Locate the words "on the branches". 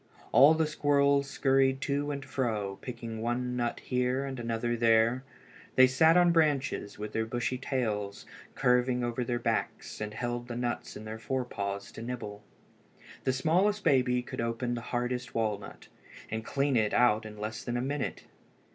6.17-6.97